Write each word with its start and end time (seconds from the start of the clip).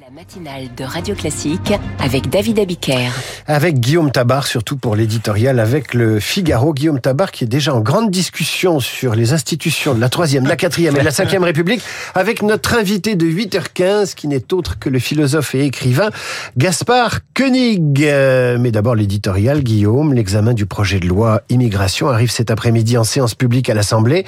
La 0.00 0.10
matinale 0.14 0.68
de 0.76 0.84
Radio 0.84 1.16
Classique 1.16 1.72
avec 1.98 2.30
David 2.30 2.60
Abiker. 2.60 3.10
Avec 3.48 3.80
Guillaume 3.80 4.12
Tabar, 4.12 4.46
surtout 4.46 4.76
pour 4.76 4.94
l'éditorial, 4.94 5.58
avec 5.58 5.92
le 5.92 6.20
Figaro. 6.20 6.72
Guillaume 6.72 7.00
Tabar 7.00 7.32
qui 7.32 7.42
est 7.42 7.48
déjà 7.48 7.74
en 7.74 7.80
grande 7.80 8.08
discussion 8.08 8.78
sur 8.78 9.16
les 9.16 9.32
institutions 9.32 9.94
de 9.94 10.00
la 10.00 10.08
troisième, 10.08 10.44
de 10.44 10.48
la 10.48 10.54
quatrième 10.54 10.94
et 10.94 11.00
de 11.00 11.04
la 11.04 11.10
cinquième 11.10 11.42
République, 11.44 11.82
avec 12.14 12.42
notre 12.42 12.74
invité 12.74 13.16
de 13.16 13.26
8h15, 13.26 14.14
qui 14.14 14.28
n'est 14.28 14.52
autre 14.52 14.78
que 14.78 14.88
le 14.88 15.00
philosophe 15.00 15.56
et 15.56 15.64
écrivain 15.64 16.10
Gaspard 16.56 17.20
Koenig. 17.34 18.04
Euh, 18.04 18.56
mais 18.60 18.70
d'abord 18.70 18.94
l'éditorial, 18.94 19.64
Guillaume. 19.64 20.12
L'examen 20.12 20.54
du 20.54 20.66
projet 20.66 21.00
de 21.00 21.08
loi 21.08 21.42
immigration 21.48 22.08
arrive 22.08 22.30
cet 22.30 22.52
après-midi 22.52 22.96
en 22.98 23.04
séance 23.04 23.34
publique 23.34 23.68
à 23.68 23.74
l'Assemblée. 23.74 24.24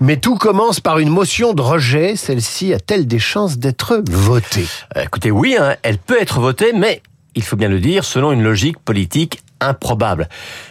Mais 0.00 0.18
tout 0.18 0.36
commence 0.36 0.80
par 0.80 0.98
une 0.98 1.08
motion 1.08 1.54
de 1.54 1.62
rejet. 1.62 2.14
Celle-ci 2.16 2.74
a-t-elle 2.74 3.06
des 3.06 3.18
chances 3.18 3.56
d'être 3.56 4.02
votée? 4.10 4.66
Écoutez, 5.14 5.30
oui, 5.30 5.56
hein, 5.56 5.76
elle 5.84 5.98
peut 5.98 6.20
être 6.20 6.40
votée, 6.40 6.72
mais 6.72 7.00
il 7.36 7.44
faut 7.44 7.54
bien 7.54 7.68
le 7.68 7.78
dire, 7.78 8.02
selon 8.02 8.32
une 8.32 8.42
logique 8.42 8.80
politique 8.80 9.44
improbable. 9.60 10.28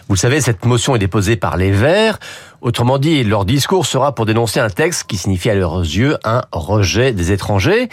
Vous 0.10 0.16
le 0.16 0.20
savez, 0.20 0.42
cette 0.42 0.66
motion 0.66 0.98
est 0.98 1.00
déposée 1.00 1.38
par 1.38 1.56
les 1.56 1.72
Verts. 1.72 2.20
Autrement 2.60 2.98
dit, 2.98 3.24
leur 3.24 3.46
discours 3.46 3.86
sera 3.86 4.14
pour 4.14 4.26
dénoncer 4.26 4.60
un 4.60 4.70
texte 4.70 5.06
qui 5.06 5.16
signifie 5.16 5.50
à 5.50 5.56
leurs 5.56 5.80
yeux 5.80 6.18
un 6.26 6.42
rejet 6.52 7.14
des 7.14 7.32
étrangers. 7.32 7.88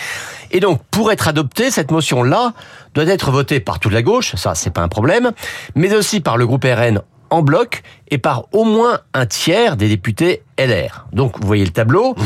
Et 0.51 0.59
donc, 0.59 0.83
pour 0.91 1.12
être 1.12 1.28
adoptée, 1.28 1.70
cette 1.70 1.92
motion-là 1.92 2.53
doit 2.95 3.06
être 3.06 3.30
votée 3.30 3.61
par 3.61 3.78
toute 3.78 3.92
la 3.92 4.03
gauche, 4.03 4.34
ça 4.34 4.56
c'est 4.56 4.70
pas 4.70 4.83
un 4.83 4.89
problème, 4.89 5.30
mais 5.77 5.95
aussi 5.95 6.19
par 6.19 6.37
le 6.37 6.48
groupe 6.48 6.64
RN 6.64 7.01
en 7.30 7.42
bloc 7.42 7.83
et 8.09 8.19
par 8.19 8.47
au 8.51 8.64
moins 8.64 8.98
un 9.14 9.27
tiers 9.27 9.77
des 9.77 9.87
députés 9.87 10.42
LR. 10.59 11.06
Donc, 11.12 11.39
vous 11.41 11.47
voyez 11.47 11.64
le 11.64 11.70
tableau. 11.70 12.17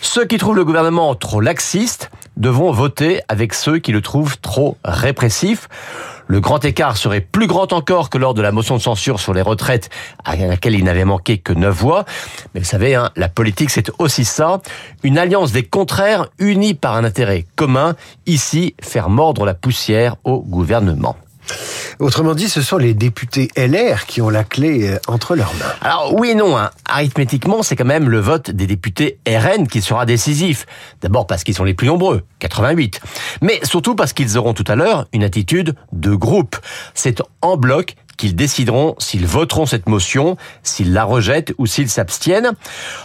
Ceux 0.00 0.24
qui 0.24 0.38
trouvent 0.38 0.56
le 0.56 0.64
gouvernement 0.64 1.14
trop 1.14 1.42
laxiste 1.42 2.10
devront 2.36 2.72
voter 2.72 3.20
avec 3.28 3.54
ceux 3.54 3.78
qui 3.78 3.92
le 3.92 4.00
trouvent 4.00 4.38
trop 4.40 4.76
répressif. 4.84 5.68
Le 6.26 6.40
grand 6.40 6.64
écart 6.64 6.96
serait 6.96 7.20
plus 7.20 7.46
grand 7.46 7.72
encore 7.72 8.08
que 8.08 8.16
lors 8.16 8.32
de 8.32 8.40
la 8.40 8.50
motion 8.50 8.76
de 8.76 8.82
censure 8.82 9.20
sur 9.20 9.34
les 9.34 9.42
retraites, 9.42 9.90
à 10.24 10.36
laquelle 10.36 10.74
il 10.74 10.84
n'avait 10.84 11.04
manqué 11.04 11.38
que 11.38 11.52
neuf 11.52 11.76
voix. 11.76 12.06
Mais 12.54 12.60
vous 12.60 12.66
savez, 12.66 12.94
hein, 12.94 13.10
la 13.16 13.28
politique, 13.28 13.70
c'est 13.70 13.90
aussi 13.98 14.24
ça. 14.24 14.60
Une 15.02 15.18
alliance 15.18 15.52
des 15.52 15.64
contraires 15.64 16.26
unis 16.38 16.74
par 16.74 16.96
un 16.96 17.04
intérêt 17.04 17.44
commun. 17.56 17.94
Ici, 18.26 18.74
faire 18.80 19.10
mordre 19.10 19.44
la 19.44 19.54
poussière 19.54 20.16
au 20.24 20.40
gouvernement. 20.40 21.16
Autrement 21.98 22.34
dit, 22.34 22.48
ce 22.48 22.62
sont 22.62 22.76
les 22.76 22.94
députés 22.94 23.48
LR 23.56 24.06
qui 24.06 24.20
ont 24.20 24.30
la 24.30 24.44
clé 24.44 24.88
euh, 24.88 24.98
entre 25.06 25.36
leurs 25.36 25.54
mains. 25.54 25.72
Alors 25.80 26.14
oui 26.14 26.30
et 26.30 26.34
non, 26.34 26.56
hein. 26.56 26.70
arithmétiquement, 26.86 27.62
c'est 27.62 27.76
quand 27.76 27.84
même 27.84 28.08
le 28.08 28.20
vote 28.20 28.50
des 28.50 28.66
députés 28.66 29.18
RN 29.28 29.68
qui 29.68 29.82
sera 29.82 30.06
décisif. 30.06 30.66
D'abord 31.00 31.26
parce 31.26 31.44
qu'ils 31.44 31.54
sont 31.54 31.64
les 31.64 31.74
plus 31.74 31.86
nombreux, 31.86 32.22
88, 32.40 33.00
mais 33.42 33.60
surtout 33.62 33.94
parce 33.94 34.12
qu'ils 34.12 34.38
auront 34.38 34.54
tout 34.54 34.64
à 34.66 34.74
l'heure 34.74 35.06
une 35.12 35.24
attitude 35.24 35.74
de 35.92 36.14
groupe. 36.14 36.56
C'est 36.94 37.22
en 37.42 37.56
bloc 37.56 37.96
qu'ils 38.16 38.36
décideront 38.36 38.94
s'ils 38.98 39.26
voteront 39.26 39.66
cette 39.66 39.88
motion, 39.88 40.36
s'ils 40.62 40.92
la 40.92 41.04
rejettent 41.04 41.52
ou 41.58 41.66
s'ils 41.66 41.88
s'abstiennent. 41.88 42.52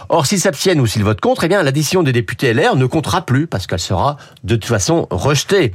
Or, 0.08 0.26
s'ils 0.26 0.40
s'abstiennent 0.40 0.80
ou 0.80 0.86
s'ils 0.86 1.04
votent 1.04 1.20
contre, 1.20 1.44
eh 1.44 1.48
bien, 1.48 1.62
la 1.62 1.72
décision 1.72 2.02
des 2.02 2.12
députés 2.12 2.52
LR 2.52 2.76
ne 2.76 2.86
comptera 2.86 3.22
plus 3.22 3.46
parce 3.46 3.66
qu'elle 3.66 3.80
sera 3.80 4.16
de 4.44 4.54
toute 4.56 4.66
façon 4.66 5.06
rejetée. 5.10 5.72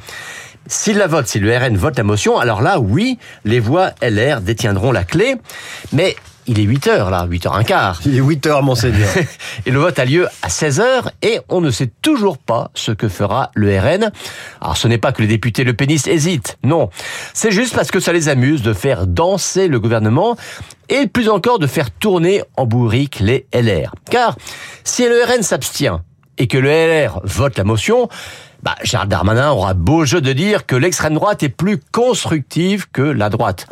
S'il 0.67 0.97
la 0.97 1.07
vote, 1.07 1.27
si 1.27 1.39
le 1.39 1.55
RN 1.55 1.77
vote 1.77 1.97
la 1.97 2.03
motion, 2.03 2.39
alors 2.39 2.61
là, 2.61 2.79
oui, 2.79 3.19
les 3.43 3.59
voix 3.59 3.91
LR 4.01 4.41
détiendront 4.41 4.91
la 4.91 5.03
clé. 5.03 5.35
Mais 5.93 6.15
il 6.47 6.59
est 6.59 6.63
8 6.63 6.87
heures 6.87 7.09
là, 7.09 7.25
8 7.29 7.47
heures 7.47 7.55
un 7.55 7.63
quart. 7.63 7.99
Il 8.05 8.15
est 8.15 8.21
8 8.21 8.45
heures, 8.47 8.63
monseigneur. 8.63 9.09
et 9.65 9.71
le 9.71 9.79
vote 9.79 9.97
a 9.97 10.05
lieu 10.05 10.27
à 10.41 10.49
16 10.49 10.79
heures 10.79 11.11
et 11.21 11.39
on 11.49 11.61
ne 11.61 11.71
sait 11.71 11.91
toujours 12.01 12.37
pas 12.37 12.69
ce 12.75 12.91
que 12.91 13.09
fera 13.09 13.51
le 13.55 13.77
RN. 13.79 14.11
Alors 14.61 14.77
ce 14.77 14.87
n'est 14.87 14.97
pas 14.97 15.11
que 15.11 15.21
les 15.21 15.27
députés 15.27 15.63
le 15.63 15.73
pénis 15.73 16.05
hésitent, 16.07 16.57
non. 16.63 16.89
C'est 17.33 17.51
juste 17.51 17.75
parce 17.75 17.89
que 17.89 17.99
ça 17.99 18.13
les 18.13 18.29
amuse 18.29 18.61
de 18.61 18.73
faire 18.73 19.07
danser 19.07 19.67
le 19.67 19.79
gouvernement 19.79 20.35
et 20.89 21.07
plus 21.07 21.29
encore 21.29 21.57
de 21.57 21.67
faire 21.67 21.89
tourner 21.89 22.43
en 22.57 22.65
bourrique 22.65 23.19
les 23.19 23.47
LR. 23.51 23.95
Car 24.09 24.35
si 24.83 25.07
le 25.07 25.23
RN 25.23 25.41
s'abstient 25.41 26.01
et 26.37 26.47
que 26.47 26.57
le 26.57 26.69
LR 26.69 27.21
vote 27.23 27.57
la 27.57 27.63
motion, 27.63 28.07
bah, 28.65 28.75
Gérald 28.81 29.11
Darmanin 29.11 29.51
aura 29.51 29.75
beau 29.75 30.05
jeu 30.05 30.21
de 30.21 30.33
dire 30.33 30.65
que 30.65 30.75
l'extrême 30.75 31.13
droite 31.13 31.43
est 31.43 31.49
plus 31.49 31.79
constructive 31.91 32.87
que 32.91 33.03
la 33.03 33.29
droite. 33.29 33.67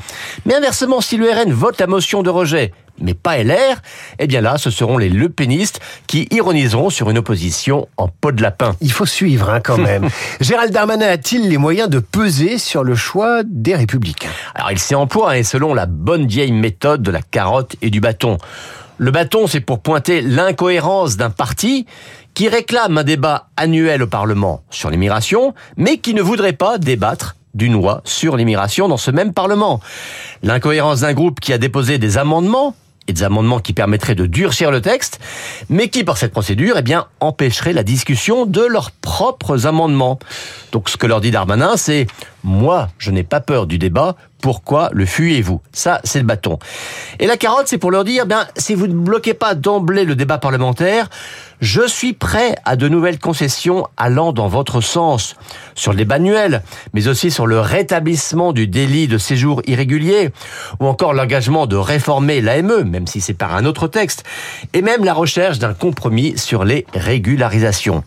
Mais 0.46 0.54
inversement, 0.54 1.02
si 1.02 1.18
le 1.18 1.26
vote 1.52 1.80
la 1.80 1.88
motion 1.88 2.22
de 2.22 2.30
rejet, 2.30 2.72
mais 3.04 3.14
pas 3.14 3.38
LR, 3.38 3.82
eh 4.20 4.28
bien 4.28 4.42
là, 4.42 4.58
ce 4.58 4.72
seront 4.72 4.98
les 4.98 5.10
Le 5.10 5.30
Penistes 5.30 5.80
qui 6.08 6.28
ironiseront 6.32 6.90
sur 6.90 7.10
une 7.10 7.18
opposition 7.20 7.88
en 7.98 8.08
peau 8.08 8.32
de 8.32 8.42
lapin. 8.42 8.76
Il 8.82 8.92
faut 8.92 9.06
suivre 9.06 9.50
hein, 9.50 9.60
quand 9.64 9.78
même. 9.78 10.10
Gérald 10.42 10.74
Darmanin 10.74 11.08
a-t-il 11.08 11.50
les 11.50 11.58
moyens 11.58 11.90
de 11.90 12.00
peser 12.00 12.58
sur 12.58 12.84
le 12.84 12.96
choix 12.96 13.44
des 13.46 13.76
républicains? 13.76 14.32
Alors 14.56 14.72
il 14.72 14.80
s'y 14.80 14.96
emploie, 14.96 15.38
et 15.38 15.42
hein, 15.42 15.44
selon 15.44 15.74
la 15.74 15.86
bonne 15.86 16.26
vieille 16.26 16.52
méthode 16.52 17.04
de 17.04 17.12
la 17.12 17.22
carotte 17.22 17.76
et 17.82 17.90
du 17.90 18.00
bâton. 18.00 18.38
Le 18.98 19.12
bâton, 19.12 19.48
c'est 19.48 19.60
pour 19.60 19.82
pointer 19.82 20.22
l'incohérence 20.22 21.18
d'un 21.18 21.30
parti 21.30 21.86
qui 22.34 22.48
réclame 22.48 22.98
un 22.98 23.04
débat 23.04 23.50
annuel 23.58 24.04
au 24.04 24.08
Parlement 24.08 24.64
sur 24.70 24.90
l'immigration, 24.90 25.54
mais 25.78 25.98
qui 25.98 26.14
ne 26.14 26.22
voudrait 26.22 26.54
pas 26.54 26.78
débattre 26.78 27.36
d'une 27.54 27.74
loi 27.74 28.02
sur 28.06 28.38
l'immigration 28.38 28.88
dans 28.88 28.98
ce 28.98 29.12
même 29.12 29.34
Parlement. 29.34 29.80
L'incohérence 30.42 31.02
d'un 31.02 31.14
groupe 31.14 31.40
qui 31.40 31.54
a 31.54 31.58
déposé 31.58 31.98
des 31.98 32.18
amendements 32.18 32.76
et 33.08 33.14
des 33.14 33.24
amendements 33.24 33.60
qui 33.60 33.74
permettraient 33.74 34.16
de 34.16 34.26
durcir 34.26 34.72
le 34.72 34.82
texte, 34.82 35.20
mais 35.70 35.90
qui, 35.90 36.04
par 36.04 36.18
cette 36.18 36.32
procédure, 36.32 36.76
eh 36.78 36.82
bien, 36.82 37.08
empêcherait 37.20 37.74
la 37.74 37.84
discussion 37.84 38.46
de 38.46 38.62
leurs 38.62 38.92
propres 38.92 39.68
amendements. 39.68 40.20
Donc, 40.72 40.90
ce 40.90 40.98
que 40.98 41.08
leur 41.08 41.22
dit 41.22 41.32
Darmanin, 41.32 41.76
c'est 41.78 42.08
moi, 42.44 42.90
je 42.98 43.12
n'ai 43.12 43.24
pas 43.24 43.40
peur 43.40 43.68
du 43.68 43.78
débat. 43.78 44.16
Pourquoi 44.44 44.90
le 44.92 45.06
fuyez-vous? 45.06 45.62
Ça, 45.72 46.02
c'est 46.04 46.20
le 46.20 46.26
bâton. 46.26 46.60
Et 47.22 47.28
la 47.28 47.38
carotte, 47.38 47.70
c'est 47.70 47.78
pour 47.78 47.92
leur 47.92 48.04
dire, 48.04 48.26
bien, 48.26 48.46
si 48.58 48.76
vous 48.76 48.88
ne 48.88 48.94
bloquez 48.94 49.34
pas 49.34 49.56
d'emblée 49.56 50.04
le 50.04 50.16
débat 50.16 50.38
parlementaire, 50.38 51.10
je 51.62 51.88
suis 51.88 52.12
prêt 52.12 52.58
à 52.66 52.76
de 52.76 52.90
nouvelles 52.90 53.20
concessions 53.20 53.88
allant 53.96 54.34
dans 54.34 54.50
votre 54.50 54.82
sens 54.82 55.38
sur 55.76 55.94
le 55.94 55.98
débat 55.98 56.20
mais 56.94 57.08
aussi 57.08 57.32
sur 57.32 57.48
le 57.48 57.62
rétablissement 57.62 58.52
du 58.52 58.68
délit 58.68 59.08
de 59.08 59.18
séjour 59.18 59.62
irrégulier, 59.66 60.32
ou 60.82 60.88
encore 60.88 61.14
l'engagement 61.14 61.66
de 61.66 61.78
réformer 61.78 62.42
l'AME, 62.42 62.84
même 62.84 63.08
si 63.08 63.22
c'est 63.22 63.34
par 63.34 63.56
un 63.56 63.64
autre 63.64 63.88
texte, 63.88 64.26
et 64.74 64.82
même 64.82 65.06
la 65.06 65.14
recherche 65.14 65.58
d'un 65.58 65.74
compromis 65.74 66.38
sur 66.38 66.66
les 66.66 66.86
régularisations. 66.94 68.04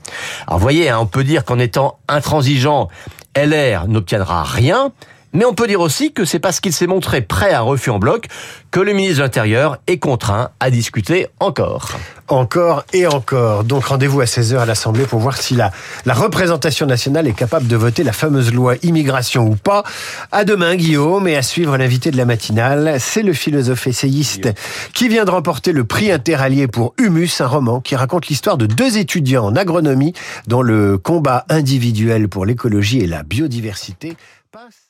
Alors, 0.46 0.58
voyez, 0.58 0.90
hein, 0.90 0.98
on 1.00 1.06
peut 1.06 1.24
dire 1.24 1.46
qu'en 1.46 1.58
étant 1.58 1.98
intransigeant, 2.08 2.88
LR 3.34 3.88
n'obtiendra 3.88 4.42
rien, 4.42 4.92
mais 5.36 5.44
on 5.44 5.52
peut 5.52 5.66
dire 5.66 5.80
aussi 5.80 6.12
que 6.12 6.24
c'est 6.24 6.38
parce 6.38 6.60
qu'il 6.60 6.72
s'est 6.72 6.86
montré 6.86 7.20
prêt 7.20 7.52
à 7.52 7.60
refus 7.60 7.90
en 7.90 7.98
bloc 7.98 8.26
que 8.70 8.80
le 8.80 8.94
ministre 8.94 9.18
de 9.18 9.22
l'Intérieur 9.22 9.76
est 9.86 9.98
contraint 9.98 10.48
à 10.60 10.70
discuter 10.70 11.26
encore. 11.40 11.90
Encore 12.28 12.84
et 12.94 13.06
encore. 13.06 13.62
Donc 13.64 13.84
rendez-vous 13.84 14.22
à 14.22 14.24
16h 14.24 14.56
à 14.56 14.64
l'Assemblée 14.64 15.04
pour 15.04 15.20
voir 15.20 15.36
si 15.36 15.54
la, 15.54 15.72
la 16.06 16.14
représentation 16.14 16.86
nationale 16.86 17.26
est 17.28 17.34
capable 17.34 17.66
de 17.66 17.76
voter 17.76 18.02
la 18.02 18.14
fameuse 18.14 18.52
loi 18.52 18.76
immigration 18.82 19.46
ou 19.46 19.56
pas. 19.56 19.84
À 20.32 20.44
demain 20.44 20.74
Guillaume 20.74 21.28
et 21.28 21.36
à 21.36 21.42
suivre 21.42 21.76
l'invité 21.76 22.10
de 22.10 22.16
la 22.16 22.24
matinale, 22.24 22.96
c'est 22.98 23.22
le 23.22 23.34
philosophe 23.34 23.86
essayiste 23.86 24.48
qui 24.94 25.08
vient 25.08 25.26
de 25.26 25.30
remporter 25.30 25.72
le 25.72 25.84
prix 25.84 26.10
interallié 26.10 26.66
pour 26.66 26.94
Humus, 26.96 27.42
un 27.42 27.46
roman 27.46 27.80
qui 27.80 27.94
raconte 27.94 28.28
l'histoire 28.28 28.56
de 28.56 28.64
deux 28.64 28.96
étudiants 28.96 29.44
en 29.44 29.54
agronomie 29.54 30.14
dont 30.46 30.62
le 30.62 30.96
combat 30.96 31.44
individuel 31.50 32.30
pour 32.30 32.46
l'écologie 32.46 33.00
et 33.00 33.06
la 33.06 33.22
biodiversité 33.22 34.16
passe 34.50 34.85